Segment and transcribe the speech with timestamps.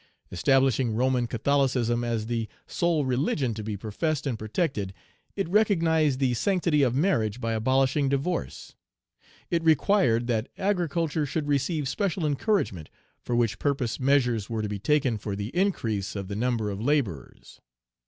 [0.31, 4.95] Establishing Roman Catholicism as the sole religion to be professed and protected,
[5.35, 8.73] it recognized the sanctity of marriage by abolishing divorce.
[9.51, 12.89] It required that agriculture should receive special encouragement,
[13.21, 16.81] for which purpose measures were to be taken for the increase of the number of
[16.81, 17.61] laborers.